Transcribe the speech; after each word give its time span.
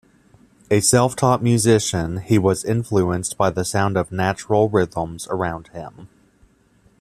A 0.71 0.79
self-taught 0.79 1.43
musician, 1.43 2.21
he 2.21 2.39
was 2.39 2.65
influenced 2.65 3.37
by 3.37 3.51
the 3.51 3.63
sound 3.63 3.97
of 3.97 4.11
natural 4.11 4.67
rhythms 4.67 5.27
around 5.29 5.67
him. 5.73 6.09